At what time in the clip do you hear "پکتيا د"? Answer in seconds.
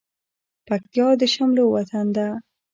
0.67-1.21